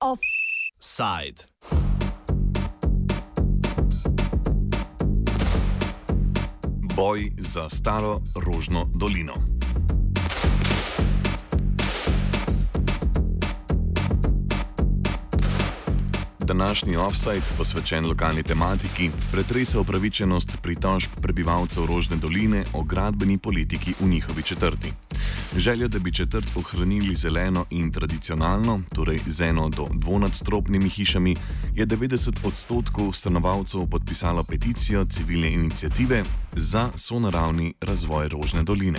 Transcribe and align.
Offside. 0.00 1.44
Boj 6.96 7.30
za 7.38 7.68
staro 7.68 8.20
rožno 8.46 8.90
dolino. 8.94 9.53
Današnji 16.54 16.96
offside, 16.96 17.42
posvečen 17.56 18.06
lokalni 18.06 18.42
tematiki, 18.42 19.10
pretresa 19.32 19.80
upravičenost 19.80 20.56
pritožb 20.62 21.10
prebivalcev 21.22 21.86
Rožne 21.86 22.16
doline 22.16 22.64
o 22.72 22.82
gradbeni 22.82 23.38
politiki 23.38 23.94
v 24.00 24.08
njihovi 24.08 24.42
četrti. 24.42 24.92
Željo, 25.56 25.88
da 25.88 25.98
bi 25.98 26.12
četrt 26.12 26.46
ohranili 26.56 27.14
zeleno 27.14 27.64
in 27.70 27.92
tradicionalno, 27.92 28.80
torej 28.94 29.20
z 29.26 29.40
eno 29.40 29.68
do 29.68 29.88
dvonadstropnimi 29.92 30.88
hišami, 30.88 31.36
je 31.74 31.86
90 31.86 32.46
odstotkov 32.46 33.12
stanovalcev 33.12 33.86
podpisalo 33.90 34.44
peticijo 34.44 35.04
civilne 35.04 35.52
inicijative 35.52 36.22
za 36.52 36.90
sonaravni 36.96 37.74
razvoj 37.80 38.28
Rožne 38.28 38.62
doline. 38.62 38.98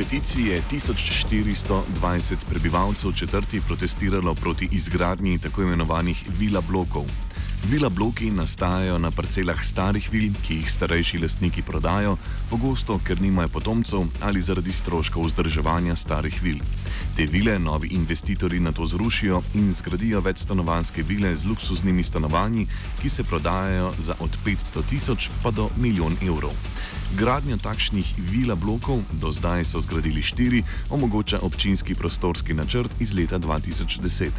Peticiji 0.00 0.46
je 0.46 0.62
1420 0.70 2.36
prebivalcev 2.48 3.12
četrti 3.12 3.60
protestiralo 3.60 4.34
proti 4.34 4.68
izgradnji 4.72 5.38
tako 5.38 5.62
imenovanih 5.62 6.24
vila 6.38 6.60
blokov. 6.60 7.04
Vila 7.68 7.88
bloki 7.88 8.30
nastajajo 8.30 8.98
na 8.98 9.10
parcelah 9.10 9.64
starih 9.64 10.08
vil, 10.12 10.32
ki 10.46 10.54
jih 10.54 10.70
starejši 10.72 11.18
lastniki 11.18 11.62
prodajo, 11.62 12.16
pogosto 12.50 12.96
ker 13.04 13.20
nimajo 13.20 13.48
potomcev 13.48 14.06
ali 14.20 14.40
zaradi 14.42 14.72
stroškov 14.72 15.26
vzdrževanja 15.26 15.96
starih 15.96 16.42
vil. 16.42 16.58
Te 17.16 17.26
vile 17.26 17.58
novi 17.58 17.88
investitorji 17.88 18.60
na 18.60 18.72
to 18.72 18.86
zrušijo 18.86 19.42
in 19.54 19.72
zgradijo 19.72 20.20
večstanovanske 20.20 21.02
vile 21.02 21.36
z 21.36 21.44
luksuznimi 21.44 22.02
stanovanji, 22.02 22.66
ki 23.02 23.08
se 23.08 23.24
prodajajo 23.24 23.92
za 23.98 24.14
od 24.20 24.38
500 24.46 24.86
tisoč 24.88 25.28
pa 25.42 25.50
do 25.50 25.68
milijon 25.76 26.16
evrov. 26.22 26.56
Gradnja 27.10 27.58
takšnih 27.58 28.06
vila 28.22 28.54
blokov, 28.54 29.02
do 29.18 29.34
zdaj 29.34 29.66
so 29.66 29.82
zgradili 29.82 30.22
štiri, 30.22 30.62
omogoča 30.94 31.42
občinski 31.42 31.98
prostorski 31.98 32.54
načrt 32.54 32.94
iz 33.02 33.10
leta 33.10 33.38
2010. 33.38 34.30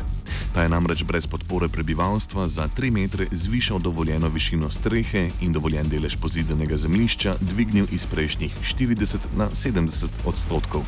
Ta 0.56 0.64
je 0.64 0.70
namreč 0.72 1.04
brez 1.04 1.28
podpore 1.28 1.68
prebivalstva 1.68 2.48
za 2.48 2.70
3 2.72 2.92
metre 2.92 3.28
zvišal 3.32 3.80
dovoljeno 3.80 4.32
višino 4.32 4.72
strehe 4.72 5.30
in 5.42 5.52
dovoljen 5.52 5.90
delež 5.92 6.16
pozidenega 6.16 6.78
zemljišča 6.78 7.36
dvignil 7.42 7.92
iz 7.92 8.08
prejšnjih 8.08 8.56
40 8.64 9.36
na 9.36 9.50
70 9.52 10.08
odstotkov. 10.26 10.88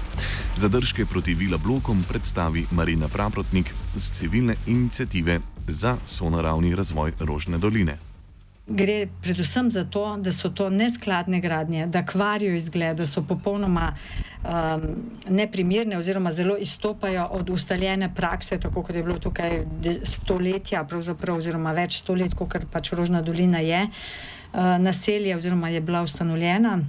Zadržke 0.58 1.06
proti 1.06 1.36
vila 1.36 1.58
blokom 1.58 2.03
predstavi 2.08 2.66
Marina 2.72 3.08
Praprotnik 3.08 3.75
z 3.95 4.12
civilne 4.12 4.56
inicijative 4.68 5.40
za 5.68 5.97
sonaravni 6.06 6.75
razvoj 6.75 7.12
Rožne 7.20 7.58
doline. 7.58 8.12
Gre 8.67 9.08
predvsem 9.22 9.72
za 9.72 9.83
to, 9.83 10.17
da 10.23 10.31
so 10.31 10.50
to 10.50 10.69
neskladne 10.69 11.42
gradnje, 11.44 11.88
da 11.88 12.06
kvarijo 12.06 12.56
izgled, 12.56 12.97
da 12.97 13.08
so 13.08 13.23
popolnoma 13.28 13.89
um, 13.92 14.86
neprimerne 15.30 15.97
oziroma 15.97 16.31
zelo 16.31 16.56
izstopajo 16.58 17.28
od 17.31 17.50
ustaljene 17.50 18.14
prakse, 18.16 18.59
tako 18.59 18.84
kot 18.84 18.95
je 18.95 19.03
bilo 19.03 19.19
tukaj 19.19 19.66
stoletja, 20.03 20.88
oziroma 21.36 21.73
več 21.75 22.00
stoletij, 22.00 22.38
kot 22.39 22.56
pač 22.72 22.94
Rožna 22.94 23.22
dolina 23.22 23.59
je 23.59 23.84
uh, 23.84 24.59
naselje 24.80 25.36
oziroma 25.36 25.69
je 25.69 25.81
bila 25.81 26.02
ustanovljena. 26.02 26.79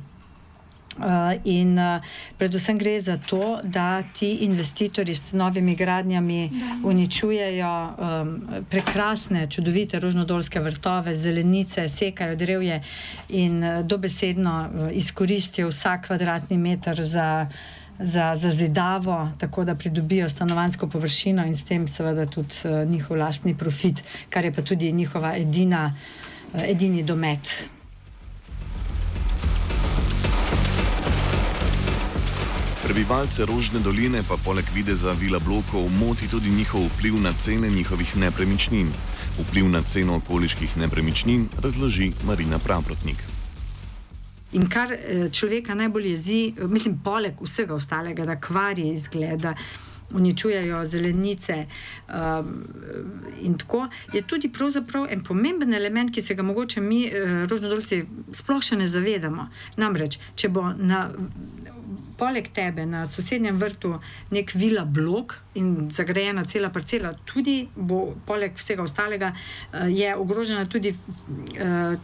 Uh, 0.95 1.35
in 1.45 1.79
uh, 1.79 1.99
predvsem 2.39 2.79
gre 2.79 3.01
za 3.01 3.17
to, 3.19 3.61
da 3.63 4.03
ti 4.03 4.29
investitorji 4.47 5.15
s 5.15 5.33
novimi 5.33 5.75
gradnjami 5.75 6.51
uničujejo 6.85 7.95
um, 7.99 8.43
prekrasne, 8.71 9.51
čudovite 9.51 10.01
rožnodolske 10.01 10.61
vrtove, 10.61 11.17
zelenice, 11.17 11.89
sekajo 11.89 12.37
drevje 12.37 12.83
in 13.29 13.65
uh, 13.65 13.83
dobesedno 13.83 14.71
izkoristijo 14.93 15.69
vsak 15.69 16.07
kvadratni 16.07 16.59
meter 16.59 17.03
za, 17.03 17.47
za, 17.99 18.37
za 18.37 18.51
zidavo, 18.51 19.29
tako 19.39 19.65
da 19.65 19.75
pridobijo 19.75 20.29
stanovansko 20.29 20.87
površino 20.87 21.47
in 21.47 21.57
s 21.57 21.65
tem 21.65 21.89
seveda 21.89 22.27
tudi 22.27 22.55
uh, 22.65 22.89
njihov 22.91 23.19
lastni 23.19 23.59
profit, 23.59 24.05
kar 24.31 24.45
je 24.45 24.53
pa 24.53 24.63
tudi 24.63 24.93
njihova 24.93 25.37
edina, 25.37 25.91
uh, 26.55 26.63
edini 26.63 27.03
domet. 27.03 27.75
Prebivalce 32.95 33.43
Rožne 33.43 33.81
doline 33.83 34.23
pa 34.23 34.37
poleg 34.39 34.63
videza 34.71 35.11
vila 35.19 35.41
blokov 35.43 35.91
moti 35.91 36.29
tudi 36.31 36.51
njihov 36.51 36.87
vpliv 36.95 37.19
na 37.19 37.33
cene 37.33 37.67
njihovih 37.71 38.17
nepremičnin. 38.17 38.93
Vpliv 39.39 39.67
na 39.69 39.83
ceno 39.83 40.17
okoliških 40.17 40.77
nepremičnin 40.77 41.49
razloži 41.59 42.13
Marina 42.23 42.59
Pravrotnik. 42.59 43.19
In 44.53 44.69
kar 44.71 44.93
eh, 44.93 45.27
človeka 45.31 45.75
najbolj 45.75 46.07
jezi, 46.09 46.55
mislim, 46.71 47.01
poleg 47.05 47.35
vsega 47.43 47.75
ostalega, 47.75 48.25
da 48.25 48.39
kvari 48.41 48.89
izgleda 48.89 49.57
uničujejo 50.11 50.85
zelenice. 50.85 51.67
Um, 52.09 52.65
in 53.41 53.59
tako 53.59 53.89
je 54.13 54.23
tudi 54.23 54.51
en 55.11 55.21
pomemben 55.21 55.75
element, 55.75 56.15
ki 56.15 56.23
se 56.23 56.35
ga 56.35 56.43
mogoče 56.43 56.81
mi, 56.81 57.11
uh, 57.11 57.49
rožnodolci, 57.49 58.05
sploh 58.33 58.63
še 58.63 58.77
ne 58.77 58.89
zavedamo. 58.89 59.49
Namreč, 59.77 60.19
če 60.37 60.49
bo 60.49 60.71
na, 60.79 61.11
poleg 62.19 62.49
tebe 62.55 62.87
na 62.87 63.05
sosednjem 63.07 63.59
vrtu 63.59 63.95
nek 64.31 64.55
vila 64.55 64.85
blok 64.85 65.37
in 65.55 65.91
zagrajena 65.95 66.45
cela 66.45 66.71
parcela, 66.71 67.13
tudi 67.25 67.69
bo 67.77 68.15
poleg 68.27 68.57
vsega 68.59 68.83
ostalega, 68.83 69.33
uh, 69.35 69.87
je 69.91 70.15
ogrožena 70.17 70.65
tudi 70.67 70.91
uh, 70.91 71.95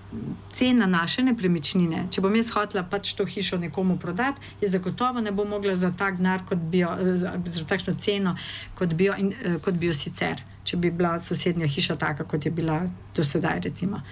cena 0.53 0.87
naše 0.87 1.25
nepremičnine. 1.27 2.07
Če 2.11 2.23
bom 2.23 2.37
jaz 2.39 2.53
hotela 2.55 2.85
pač 2.87 3.15
to 3.19 3.27
hišo 3.27 3.59
nekomu 3.59 3.99
prodati, 3.99 4.41
je 4.61 4.71
zagotovo 4.71 5.21
ne 5.21 5.33
bo 5.33 5.45
mogla 5.45 5.75
za 5.75 5.91
tak 5.97 6.19
denar, 6.19 6.47
kot 6.47 6.63
bi 6.71 6.85
jo, 6.85 6.95
za, 7.19 7.35
za 7.47 7.67
takšno 7.67 7.97
ceno, 7.99 8.37
kot 8.79 8.95
bi, 8.95 9.11
jo, 9.11 9.19
in, 9.19 9.35
kot 9.65 9.79
bi 9.79 9.91
jo 9.91 9.97
sicer, 9.97 10.43
če 10.65 10.79
bi 10.79 10.91
bila 10.95 11.17
sosednja 11.19 11.67
hiša 11.67 11.97
taka, 11.99 12.25
kot 12.25 12.47
je 12.47 12.55
bila 12.55 12.83
do 13.17 13.25
sedaj. 13.27 13.61
Recimo. 13.67 14.03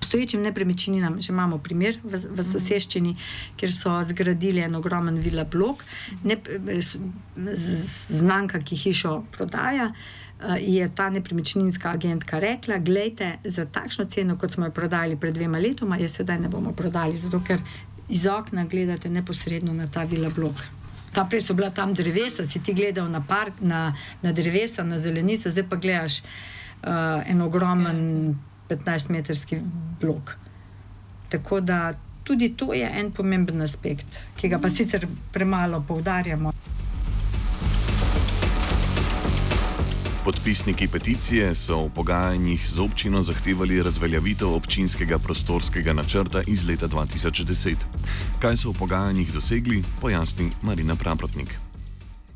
Stoječim 0.00 0.42
nepremičninam 0.42 1.20
že 1.20 1.32
imamo 1.32 1.58
primer 1.58 1.98
v, 2.04 2.20
v 2.30 2.44
soseščini, 2.44 3.16
kjer 3.56 3.72
so 3.72 3.96
zgradili 4.08 4.60
en 4.60 4.74
ogromen 4.74 5.18
vila 5.18 5.44
blok, 5.44 5.84
ne, 6.24 6.38
znanka, 8.08 8.60
ki 8.60 8.76
hišo 8.76 9.24
prodaja. 9.32 9.92
Je 10.60 10.86
ta 10.94 11.08
nepremičninska 11.10 11.90
agentka 11.90 12.38
rekla: 12.38 12.78
Glejte, 12.78 13.38
za 13.44 13.66
takšno 13.66 14.04
ceno, 14.04 14.36
kot 14.38 14.54
smo 14.54 14.68
jo 14.68 14.70
prodali 14.70 15.16
pred 15.16 15.34
dvema 15.34 15.58
letoma, 15.58 15.98
je 15.98 16.08
sedaj 16.08 16.38
ne 16.38 16.48
bomo 16.48 16.72
prodali, 16.72 17.18
zato 17.18 17.40
ker 17.42 17.58
iz 18.08 18.26
okna 18.26 18.64
gledate 18.64 19.10
neposredno 19.10 19.74
na 19.74 19.86
ta 19.90 20.04
vila 20.04 20.30
blok. 20.30 20.62
Tam 21.12 21.28
prej 21.28 21.42
so 21.42 21.54
bila 21.54 21.70
tam 21.70 21.94
drevesa, 21.94 22.46
si 22.46 22.62
ti 22.62 22.72
gledal 22.72 23.08
na 23.10 23.20
park, 23.20 23.60
na, 23.60 23.96
na 24.22 24.32
drevesa, 24.32 24.84
na 24.84 24.98
zelenico, 24.98 25.50
zdaj 25.50 25.64
pa 25.68 25.76
gledaš 25.76 26.20
uh, 26.20 27.24
en 27.26 27.42
ogromen 27.42 27.98
15-metrski 28.68 29.60
blok. 30.00 30.36
Tako 31.28 31.60
da 31.60 31.94
tudi 32.24 32.52
to 32.56 32.72
je 32.74 32.90
en 33.00 33.12
pomemben 33.12 33.62
aspekt, 33.62 34.20
ki 34.36 34.48
ga 34.48 34.58
pa 34.58 34.70
sicer 34.70 35.06
premalo 35.32 35.80
poudarjamo. 35.88 36.52
Podpisniki 40.24 40.88
peticije 40.92 41.54
so 41.54 41.86
v 41.86 41.90
pogajanjih 41.94 42.66
z 42.68 42.80
občino 42.84 43.22
zahtevali 43.22 43.82
razveljavitev 43.82 44.50
občinskega 44.52 45.18
prostorskega 45.18 45.92
načrta 45.92 46.42
iz 46.46 46.66
leta 46.68 46.88
2010. 46.88 47.86
Kaj 48.42 48.56
so 48.56 48.74
v 48.74 48.78
pogajanjih 48.78 49.32
dosegli, 49.32 49.80
pojasni 50.00 50.50
Marina 50.62 50.96
Praprotnik. 50.96 51.56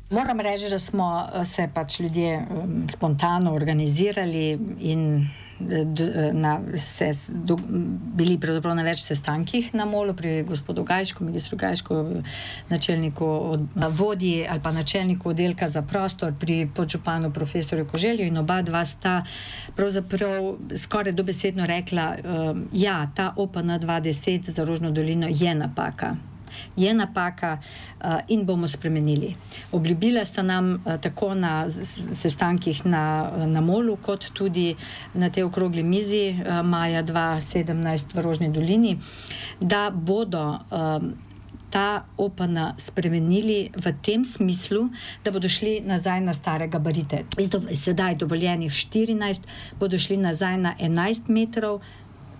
Moram 0.09 0.39
reči, 0.39 0.69
da 0.69 0.79
smo 0.79 1.29
eh, 1.33 1.45
se 1.45 1.69
pač 1.73 1.99
ljudje 1.99 2.37
um, 2.37 2.89
spontano 2.89 3.53
organizirali 3.53 4.59
in 4.79 5.27
na, 6.33 6.61
se 6.77 7.13
do, 7.29 7.57
bili 8.15 8.37
pravzaprav 8.39 8.75
na 8.75 8.83
več 8.83 9.03
sestankih 9.05 9.73
na 9.73 9.85
molu, 9.85 10.13
pri 10.13 10.43
gospodu 10.47 10.83
Gajšku, 10.83 11.23
ministru 11.23 11.57
Gajšku, 11.57 11.99
načelniku 12.69 13.25
od, 13.25 13.67
vodji 13.97 14.47
ali 14.49 14.59
pa 14.63 14.71
načelniku 14.71 15.29
oddelka 15.29 15.69
za 15.69 15.81
prostor, 15.81 16.33
pri 16.39 16.67
podžupanu 16.75 17.31
profesorju 17.33 17.87
Koželju 17.87 18.27
in 18.27 18.37
oba 18.37 18.61
dva 18.61 18.85
sta 18.85 19.23
pravzaprav 19.75 20.53
skoraj 20.77 21.13
dobesedno 21.13 21.65
rekla, 21.65 22.15
um, 22.23 22.67
ja, 22.73 23.11
ta 23.15 23.33
OPN 23.37 23.79
2010 23.79 24.51
za 24.51 24.63
Rožno 24.65 24.91
dolino 24.91 25.27
je 25.29 25.55
napaka. 25.55 26.15
Je 26.75 26.93
napaka 26.93 27.57
uh, 27.57 28.19
in 28.27 28.45
bomo 28.45 28.67
spremenili. 28.67 29.35
Obljubila 29.71 30.25
sta 30.25 30.41
nam 30.41 30.73
uh, 30.73 30.99
tako 31.01 31.33
na 31.33 31.69
sestankih 32.13 32.85
na, 32.85 33.31
na 33.45 33.61
Molu, 33.61 33.95
kot 33.95 34.29
tudi 34.33 34.75
na 35.13 35.29
tej 35.29 35.43
okrogli 35.43 35.83
mizi 35.83 36.35
maja 36.63 37.03
2017 37.03 38.15
v 38.15 38.21
Rožni 38.21 38.49
dolini, 38.51 38.97
da 39.59 39.89
bodo. 39.89 40.59
Ta 41.73 42.05
OPN 42.17 42.77
spremenili 42.77 43.73
v 43.73 43.93
tem 44.05 44.21
smislu, 44.21 44.91
da 45.25 45.31
bodo 45.33 45.49
šli 45.49 45.81
nazaj 45.81 46.21
na 46.21 46.33
stare 46.37 46.67
gabarite. 46.67 47.23
Zdaj, 47.71 48.15
dovoljenih 48.21 48.69
14, 48.71 49.41
bodo 49.79 49.97
šli 49.97 50.17
nazaj 50.21 50.57
na 50.57 50.75
11 50.77 51.33
metrov, 51.33 51.81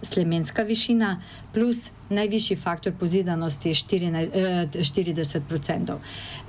slemenska 0.03 0.63
višina, 0.63 1.21
plus 1.53 1.77
najvišji 2.09 2.57
faktor 2.57 2.93
pozidanosti 2.99 3.69
je 3.69 3.75
40%. 3.75 5.97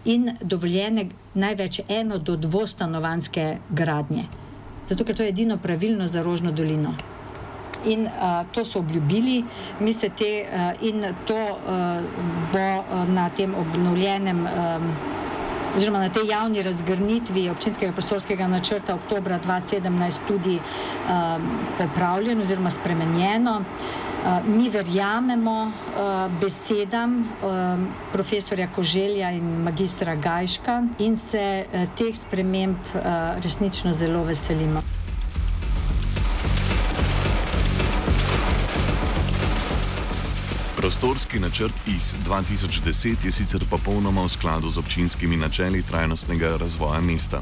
In 0.05 0.37
dovoljene 0.41 1.06
največ 1.35 1.81
eno 1.89 2.19
do 2.19 2.37
dvostanovanske 2.37 3.59
gradnje. 3.71 4.25
Zato, 4.87 5.05
ker 5.05 5.17
to 5.17 5.23
je 5.23 5.29
edino 5.29 5.59
pravilno 5.59 6.06
za 6.06 6.23
Rožno 6.23 6.53
dolino. 6.53 6.95
In 7.87 8.06
uh, 8.06 8.12
to 8.53 8.65
so 8.65 8.79
obljubili, 8.79 9.45
mi 9.81 9.93
se 9.93 10.09
te, 10.09 10.45
uh, 10.45 10.49
in 10.89 11.05
to 11.27 11.37
uh, 11.37 11.59
bo 12.53 12.79
uh, 12.79 13.09
na 13.09 13.31
tem 13.31 13.55
obnovljenem. 13.55 14.47
Um, 14.47 14.97
oziroma 15.76 15.99
na 15.99 16.09
tej 16.09 16.29
javni 16.29 16.62
razgrnitvi 16.62 17.50
občinskega 17.50 17.93
prostorskega 17.93 18.47
načrta 18.49 18.94
oktobra 18.94 19.38
2017 19.47 20.26
tudi 20.29 20.59
um, 20.59 21.49
popravljeno 21.79 22.43
oziroma 22.43 22.71
spremenjeno. 22.71 23.61
Uh, 23.61 24.47
mi 24.47 24.71
verjamemo 24.71 25.62
uh, 25.62 26.32
besedam 26.41 27.17
um, 27.19 27.88
profesorja 28.12 28.69
Koželja 28.73 29.31
in 29.31 29.62
magistra 29.62 30.15
Gajška 30.15 30.82
in 30.99 31.17
se 31.17 31.65
uh, 31.65 31.88
teh 31.99 32.15
sprememb 32.17 32.77
uh, 32.94 33.00
resnično 33.43 33.94
zelo 33.94 34.25
veselimo. 34.25 35.04
Prostorski 40.85 41.39
načrt 41.41 41.83
iz 41.87 42.15
2010 42.29 43.25
je 43.25 43.33
sicer 43.33 43.65
popolnoma 43.71 44.23
v 44.23 44.29
skladu 44.29 44.71
z 44.71 44.79
občinskimi 44.79 45.37
načeli 45.37 45.83
trajnostnega 45.83 46.57
razvoja 46.61 47.01
mesta. 47.01 47.41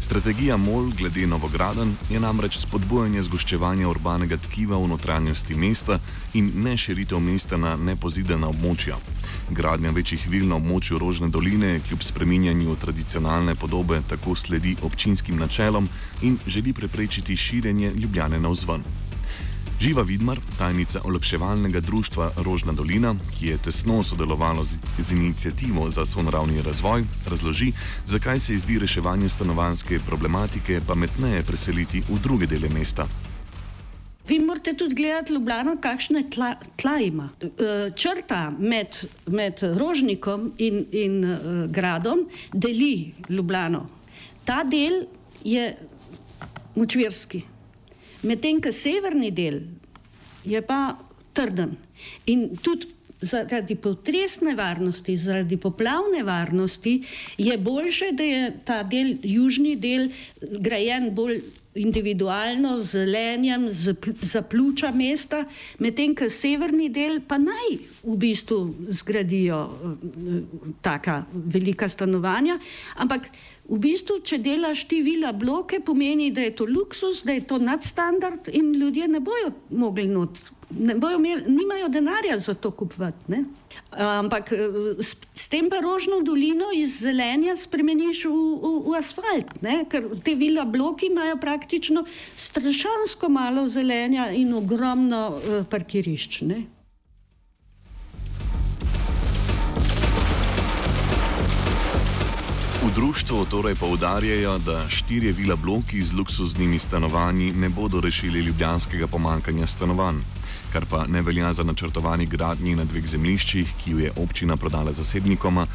Strategija 0.00 0.56
MOL 0.56 0.90
glede 0.98 1.26
Novograden 1.26 1.94
je 2.10 2.20
namreč 2.20 2.58
spodbujanje 2.58 3.22
zgoščevanja 3.22 3.86
urbanega 3.88 4.36
tkiva 4.36 4.80
v 4.82 4.88
notranjosti 4.88 5.54
mesta 5.54 6.00
in 6.34 6.50
ne 6.54 6.74
širitev 6.76 7.22
mesta 7.22 7.56
na 7.56 7.76
nepozidena 7.76 8.50
območja. 8.50 8.98
Gradnja 9.50 9.94
večjih 9.94 10.26
vil 10.28 10.48
na 10.48 10.58
območju 10.58 10.98
Rožne 10.98 11.30
doline 11.30 11.78
kljub 11.86 12.02
spreminjanju 12.02 12.76
tradicionalne 12.82 13.54
podobe 13.54 14.02
tako 14.08 14.34
sledi 14.34 14.74
občinskim 14.82 15.38
načelom 15.38 15.88
in 16.22 16.38
želi 16.46 16.72
preprečiti 16.72 17.36
širjenje 17.36 17.94
Ljubljane 17.94 18.40
na 18.40 18.48
vzven. 18.48 19.11
Živa 19.82 20.02
Vidmar, 20.02 20.38
tajnica 20.58 21.00
olepševalnega 21.04 21.80
društva 21.80 22.30
Rožna 22.44 22.72
dolina, 22.72 23.14
ki 23.34 23.46
je 23.46 23.56
tesno 23.58 24.02
sodelovalo 24.02 24.64
z, 24.64 24.76
z 24.98 25.12
inicijativo 25.12 25.88
za 25.90 26.04
sonaravni 26.04 26.62
razvoj, 26.62 27.02
razloži, 27.30 27.72
zakaj 28.06 28.38
se 28.40 28.58
zdi 28.58 28.78
reševanje 28.78 29.28
stanovanske 29.28 29.98
problematike 30.06 30.80
pametneje 30.86 31.42
preseliti 31.42 32.02
v 32.08 32.20
druge 32.22 32.46
dele 32.46 32.68
mesta. 32.68 33.08
Vi 34.28 34.38
morate 34.38 34.76
tudi 34.78 34.94
gledati 34.94 35.32
Ljubljano, 35.32 35.76
kakšne 35.80 36.30
tla, 36.30 36.54
tla 36.76 36.98
ima. 37.00 37.28
E, 37.40 37.90
črta 37.96 38.52
med, 38.58 38.86
med 39.26 39.62
Rožnikom 39.62 40.52
in, 40.58 40.84
in 40.92 41.24
uh, 41.24 41.38
gradom 41.70 42.28
deli 42.52 43.14
Ljubljano. 43.28 43.88
Ta 44.44 44.62
del 44.64 45.06
je 45.44 45.74
močvirski. 46.74 47.51
Medtem 48.22 48.60
ko 48.62 48.72
severni 48.72 49.30
del 49.34 49.62
je 50.44 50.60
pa 50.62 50.98
trden. 51.32 51.76
In 52.26 52.50
tudi 52.62 52.90
zaradi 53.22 53.76
potresne 53.78 54.54
varnosti, 54.58 55.16
zaradi 55.16 55.56
poplavne 55.56 56.22
varnosti 56.26 57.02
je 57.38 57.58
boljše, 57.58 58.12
da 58.12 58.22
je 58.22 58.52
ta 58.64 58.82
del, 58.82 59.16
južni 59.22 59.76
del, 59.76 60.08
zgrajen 60.42 61.12
bolj 61.14 61.42
individualno, 61.74 62.78
z 62.78 62.90
zelenjem, 62.90 63.66
za 64.22 64.42
pljuča 64.42 64.90
mesta, 64.90 65.44
medtem 65.78 66.14
ko 66.14 66.28
severni 66.30 66.88
del 66.92 67.20
pa 67.28 67.38
naj 67.40 67.78
v 68.02 68.16
bistvu 68.16 68.58
zgradijo 68.88 69.60
uh, 69.64 69.94
taka 70.82 71.22
velika 71.32 71.88
stanovanja. 71.88 72.58
Ampak 72.96 73.30
v 73.68 73.78
bistvu, 73.78 74.20
če 74.20 74.38
delaš 74.42 74.84
ti 74.90 75.00
vila 75.02 75.32
bloke, 75.32 75.80
pomeni, 75.80 76.30
da 76.30 76.44
je 76.44 76.56
to 76.60 76.66
luksus, 76.68 77.22
da 77.24 77.32
je 77.32 77.46
to 77.46 77.58
nadstandard 77.58 78.50
in 78.52 78.74
ljudje 78.76 79.08
ne 79.08 79.20
bojo 79.20 79.54
mogli 79.70 80.06
not, 80.06 80.38
imeli, 81.16 81.42
nimajo 81.46 81.88
denarja 81.88 82.38
za 82.38 82.54
to 82.54 82.70
kupovati. 82.70 83.44
Ampak 83.90 84.52
eh, 84.52 84.58
s, 84.98 85.16
s 85.34 85.48
tem 85.48 85.70
pa 85.70 85.80
rožno 85.80 86.20
dolino 86.20 86.72
iz 86.76 87.00
zelenja 87.00 87.56
spremeniš 87.56 88.24
v, 88.24 88.30
v, 88.32 88.74
v 88.88 88.98
asfalt, 88.98 89.54
ne? 89.62 89.82
ker 89.88 90.08
te 90.24 90.34
vila 90.34 90.64
bloki 90.64 91.08
imajo 91.12 91.36
praktično 91.40 92.04
strašansko 92.36 93.28
malo 93.28 93.66
zelenja 93.68 94.30
in 94.30 94.54
ogromno 94.54 95.26
uh, 95.36 95.64
parkirišč. 95.68 96.40
Ne? 96.48 96.62
Društvu 102.94 103.44
torej 103.50 103.74
poudarjajo, 103.74 104.58
da 104.58 104.88
štirje 104.88 105.32
vila 105.32 105.56
bloki 105.56 106.02
z 106.02 106.12
luksuznimi 106.12 106.78
stanovanji 106.78 107.52
ne 107.52 107.68
bodo 107.68 108.00
rešili 108.00 108.40
ljubljanskega 108.40 109.06
pomankanja 109.06 109.66
stanovanj 109.66 110.20
kar 110.72 110.86
pa 110.88 111.06
ne 111.06 111.22
velja 111.22 111.52
za 111.52 111.62
načrtovani 111.62 112.26
gradnji 112.26 112.74
na 112.74 112.84
dveh 112.84 113.06
zemljiščih, 113.06 113.74
ki 113.84 113.90
jo 113.90 113.98
je 113.98 114.12
občina 114.16 114.56
prodala 114.56 114.92
zasebnikoma, 114.92 115.66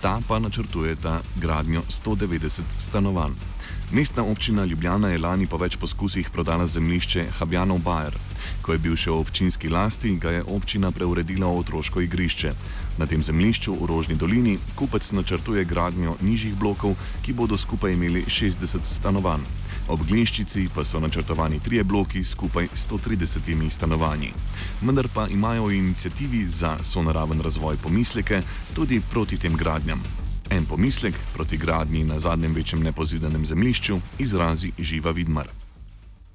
ta 0.00 0.18
pa 0.28 0.38
načrtujeta 0.38 1.20
gradnjo 1.36 1.82
190 1.90 2.62
stanovanj. 2.78 3.34
Mestna 3.92 4.24
občina 4.24 4.64
Ljubljana 4.64 5.08
je 5.08 5.18
lani 5.18 5.46
po 5.46 5.56
več 5.56 5.76
poskusih 5.76 6.30
prodala 6.30 6.66
zemljišče 6.66 7.26
Habjanov 7.38 7.78
Bajer. 7.78 8.16
Ko 8.62 8.72
je 8.72 8.78
bil 8.78 8.96
še 8.96 9.10
v 9.10 9.20
občinski 9.20 9.68
lasti, 9.68 10.16
ga 10.18 10.32
je 10.34 10.44
občina 10.50 10.90
preuredila 10.90 11.46
v 11.46 11.60
otroško 11.60 12.02
igrišče. 12.02 12.52
Na 12.98 13.06
tem 13.06 13.22
zemljišču 13.22 13.76
v 13.76 13.86
Rožni 13.90 14.16
dolini 14.16 14.56
kupec 14.74 15.12
načrtuje 15.12 15.64
gradnjo 15.64 16.16
nižjih 16.22 16.56
blokov, 16.58 16.96
ki 17.22 17.36
bodo 17.36 17.56
skupaj 17.60 17.94
imeli 17.94 18.24
60 18.26 18.82
stanovanj. 18.88 19.46
Ob 19.88 20.02
Glinščici 20.08 20.68
pa 20.74 20.84
so 20.84 21.00
načrtovani 21.00 21.60
trije 21.60 21.84
bloki 21.84 22.24
skupaj 22.24 22.72
130 22.74 23.70
stanovanji. 23.70 24.32
Vendar 24.80 25.08
pa 25.14 25.28
imajo 25.28 25.68
v 25.68 25.78
inicijativi 25.78 26.48
za 26.48 26.78
sonaraven 26.82 27.40
razvoj 27.40 27.76
pomisleke 27.76 28.42
tudi 28.74 29.02
proti 29.10 29.38
tem 29.38 29.56
gradnjam. 29.56 30.23
En 30.50 30.66
pomislek 30.66 31.14
proti 31.34 31.56
gradnji 31.56 32.04
na 32.04 32.18
zadnjem 32.18 32.54
večjem 32.54 32.82
nepozidanem 32.82 33.46
zemljišču 33.46 34.00
izrazi 34.18 34.72
Živa 34.78 35.10
Vidmar. 35.10 35.48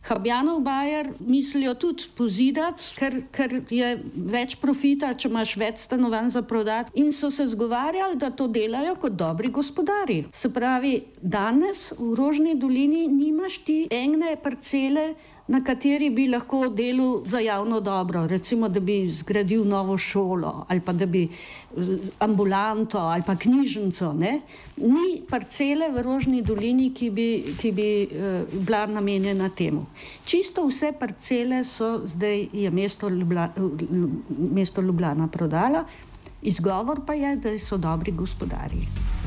Habjanov 0.02 0.60
Bajer 0.60 1.10
mislijo 1.20 1.74
tudi 1.74 2.04
pozidati, 2.18 2.84
ker, 2.96 3.18
ker 3.32 3.56
je 3.70 3.90
več 4.16 4.56
profita, 4.62 5.12
če 5.14 5.28
imaš 5.30 5.56
več 5.60 5.84
stanovanj 5.84 6.32
za 6.34 6.42
prodati. 6.42 6.96
In 7.02 7.12
so 7.12 7.30
se 7.30 7.46
zgovarjali, 7.52 8.18
da 8.18 8.32
to 8.32 8.48
delajo 8.48 8.96
kot 9.02 9.18
dobri 9.20 9.52
gospodari. 9.52 10.24
Se 10.32 10.50
pravi, 10.54 10.96
danes 11.22 11.92
v 11.98 12.14
Rožni 12.18 12.56
dolini 12.56 13.08
nimaš 13.08 13.60
ti 13.68 13.82
ene 13.92 14.38
parcele 14.42 15.14
na 15.50 15.60
kateri 15.66 16.10
bi 16.14 16.28
lahko 16.30 16.68
delal 16.70 17.24
za 17.26 17.40
javno 17.40 17.80
dobro, 17.82 18.28
recimo, 18.28 18.70
da 18.70 18.80
bi 18.80 19.10
zgradil 19.10 19.66
novo 19.66 19.98
šolo 19.98 20.66
ali 20.68 20.80
pa 20.80 20.94
da 20.94 21.06
bi 21.06 21.24
eh, 21.24 22.10
ambulanto 22.20 23.00
ali 23.00 23.24
pa 23.26 23.36
knjižnico. 23.36 24.14
Ne? 24.14 24.42
Ni 24.78 25.22
parcele 25.30 25.90
v 25.90 26.04
Rožni 26.06 26.42
dolini, 26.42 26.92
ki 26.94 27.10
bi, 27.10 27.28
ki 27.60 27.72
bi 27.72 27.88
uh, 28.06 28.62
bila 28.64 28.86
namenjena 28.88 29.50
temu. 29.50 29.86
Čisto 30.24 30.64
vse 30.68 30.94
parcele 31.00 31.64
so 31.64 32.00
zdaj 32.06 32.48
je 32.54 32.72
mesto, 32.72 33.10
Ljubla, 33.10 33.50
mesto 34.38 34.82
Ljubljana 34.82 35.28
prodala, 35.28 35.84
izgovor 36.42 37.02
pa 37.06 37.14
je, 37.14 37.36
da 37.36 37.60
so 37.60 37.78
dobri 37.78 38.12
gospodarji. 38.12 39.19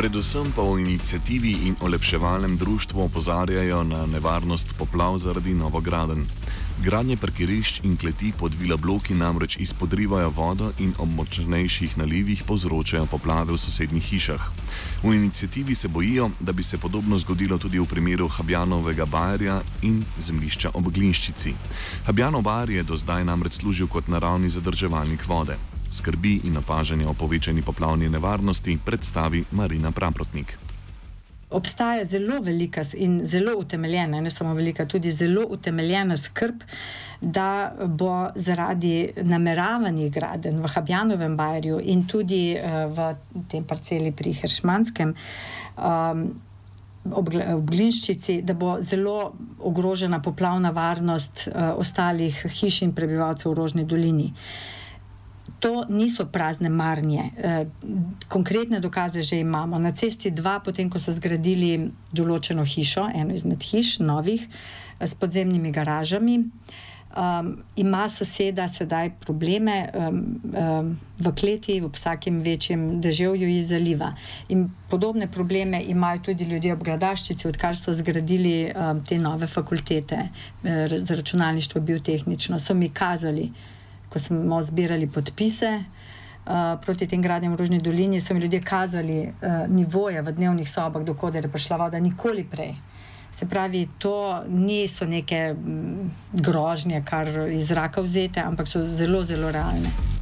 Predvsem 0.00 0.48
pa 0.56 0.64
v 0.64 0.80
inicijativi 0.80 1.68
in 1.68 1.76
olepševalnem 1.76 2.56
društvu 2.56 3.04
opozarjajo 3.04 3.84
na 3.84 4.06
nevarnost 4.06 4.72
poplav 4.78 5.18
zaradi 5.18 5.52
novograden. 5.54 6.24
Gradnje 6.80 7.16
parkirišč 7.20 7.84
in 7.84 7.96
kleti 8.00 8.32
pod 8.32 8.54
vila 8.56 8.76
bloki 8.80 9.14
namreč 9.14 9.58
izpodrivajo 9.60 10.30
vodo 10.32 10.72
in 10.78 10.94
ob 10.98 11.08
močnejših 11.08 11.98
nalivih 12.00 12.44
povzročajo 12.48 13.06
poplave 13.12 13.52
v 13.52 13.58
sosednjih 13.60 14.04
hišah. 14.04 14.48
V 15.04 15.12
inicijativi 15.12 15.74
se 15.74 15.88
bojijo, 15.88 16.30
da 16.40 16.52
bi 16.52 16.62
se 16.62 16.78
podobno 16.78 17.18
zgodilo 17.18 17.58
tudi 17.58 17.78
v 17.78 17.84
primeru 17.84 18.28
Habjanovega 18.28 19.04
bajerja 19.04 19.60
in 19.82 20.00
zemljišča 20.18 20.70
ob 20.74 20.88
Glinščici. 20.88 21.52
Habjanov 22.06 22.42
bajer 22.42 22.70
je 22.70 22.82
do 22.82 22.96
zdaj 22.96 23.24
namreč 23.24 23.60
služil 23.60 23.86
kot 23.86 24.08
naravni 24.08 24.48
zadrževalnik 24.48 25.28
vode. 25.28 25.60
Skrbi 25.90 26.40
in 26.44 26.56
opažanje 26.56 27.06
o 27.06 27.14
povečani 27.14 27.62
poplavni 27.62 28.08
nevarnosti 28.08 28.78
predstavi 28.84 29.44
Marina 29.50 29.90
Praprotnik 29.90 30.58
obstaja 31.50 32.04
zelo 32.04 32.40
velika 32.40 32.84
in 32.94 33.20
zelo 33.26 33.58
utemeljena, 33.58 34.20
ne 34.20 34.30
samo 34.30 34.54
velika, 34.54 34.86
tudi 34.86 35.12
zelo 35.12 35.46
utemeljena 35.48 36.16
skrb, 36.16 36.62
da 37.20 37.72
bo 37.86 38.30
zaradi 38.34 39.12
nameravanih 39.16 40.12
gradenj 40.12 40.60
v 40.60 40.70
Habjanovem 40.74 41.36
Bajerju 41.36 41.80
in 41.82 42.06
tudi 42.06 42.56
uh, 42.56 42.86
v 42.94 43.42
tem 43.48 43.64
parceli 43.64 44.12
pri 44.12 44.32
Hršmanskem. 44.42 45.14
Um, 45.76 46.30
Ob 47.16 47.30
Glinščici, 47.64 48.42
da 48.44 48.52
bo 48.52 48.74
zelo 48.84 49.32
ogrožena 49.64 50.18
poplavna 50.20 50.68
varnost 50.70 51.46
uh, 51.48 51.70
ostalih 51.80 52.42
hiš 52.58 52.82
in 52.84 52.92
prebivalcev 52.92 53.48
v 53.48 53.56
Rožni 53.56 53.84
dolini. 53.88 54.26
Uh, 54.28 54.79
To 55.60 55.84
niso 55.88 56.24
prazne 56.26 56.68
marnje. 56.68 57.30
E, 57.36 57.66
konkretne 58.28 58.80
dokaze 58.80 59.22
že 59.22 59.36
imamo. 59.36 59.78
Na 59.78 59.92
cesti 59.92 60.30
dva, 60.30 60.60
potem 60.64 60.90
ko 60.90 60.98
so 60.98 61.12
zgradili 61.12 61.90
določeno 62.12 62.64
hišo, 62.64 63.10
eno 63.14 63.36
izmed 63.36 63.62
hiš, 63.62 63.98
novih, 64.00 64.48
e, 64.48 65.06
s 65.06 65.14
podzemnimi 65.14 65.72
garažami, 65.72 66.38
um, 67.16 67.62
ima 67.76 68.08
soseda 68.08 68.68
sedaj 68.68 69.10
probleme 69.20 69.90
um, 69.94 70.40
um, 70.54 70.98
v 71.18 71.32
kleti, 71.34 71.80
v 71.80 71.90
vsakem 71.92 72.38
večjem 72.40 73.00
deževju 73.00 73.48
iz 73.48 73.68
zaliva. 73.68 74.14
In 74.48 74.68
podobne 74.88 75.28
probleme 75.30 75.82
imajo 75.82 76.22
tudi 76.30 76.44
ljudje 76.44 76.72
ob 76.72 76.84
Gradaščici, 76.84 77.48
odkar 77.48 77.76
so 77.76 77.92
zgradili 77.92 78.70
um, 78.70 79.04
te 79.04 79.18
nove 79.18 79.46
fakultete 79.46 80.28
za 81.02 81.14
računalništvo, 81.16 81.80
biotehnično, 81.80 82.60
so 82.60 82.74
mi 82.74 82.88
kazali 82.88 83.50
ko 84.10 84.18
smo 84.18 84.62
zbirali 84.62 85.06
podpise 85.06 85.70
uh, 85.78 86.80
proti 86.84 87.06
tem 87.06 87.22
gradnjam 87.22 87.54
v 87.54 87.60
Rožni 87.62 87.80
dolini, 87.80 88.20
so 88.20 88.34
mi 88.34 88.40
ljudje 88.40 88.60
kazali 88.60 89.22
uh, 89.22 89.32
nivoje 89.68 90.22
v 90.22 90.32
dnevnih 90.32 90.70
sobah, 90.70 91.04
dokler 91.04 91.44
je 91.44 91.52
prišla 91.52 91.76
voda, 91.76 91.98
nikoli 91.98 92.44
prej. 92.44 92.74
Se 93.32 93.46
pravi, 93.46 93.88
to 93.98 94.42
niso 94.48 95.06
neke 95.06 95.54
grožnje, 96.32 97.02
kar 97.06 97.28
iz 97.50 97.68
zraka 97.68 98.02
vzete, 98.02 98.42
ampak 98.42 98.66
so 98.68 98.82
zelo, 98.86 99.22
zelo 99.22 99.50
realne. 99.54 100.19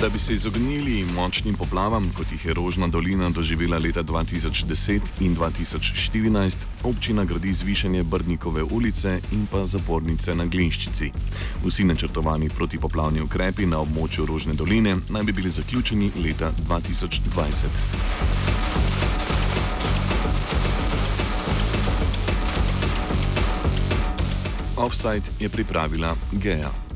Da 0.00 0.08
bi 0.08 0.18
se 0.18 0.34
izognili 0.34 1.04
močnim 1.14 1.54
poplavam, 1.54 2.12
kot 2.16 2.32
jih 2.32 2.46
je 2.46 2.54
Rožna 2.54 2.86
dolina 2.88 3.30
doživela 3.30 3.78
leta 3.78 4.02
2010 4.02 5.00
in 5.20 5.36
2014, 5.36 6.56
občina 6.84 7.24
gradi 7.24 7.52
zvišanje 7.52 8.04
Brnikove 8.04 8.62
ulice 8.62 9.20
in 9.32 9.46
pa 9.50 9.66
zapornice 9.66 10.34
na 10.34 10.44
Glinščici. 10.44 11.10
Vsi 11.64 11.84
načrtovani 11.84 12.48
protipoplavni 12.48 13.20
ukrepi 13.20 13.66
na 13.66 13.80
območju 13.82 14.26
Rožne 14.26 14.54
doline 14.54 14.96
naj 15.10 15.22
bi 15.22 15.32
bili 15.32 15.50
zaključeni 15.50 16.12
leta 16.16 16.52
2020. 16.68 17.66
Offside 24.76 25.26
je 25.40 25.48
pripravila 25.48 26.16
Geja. 26.32 26.87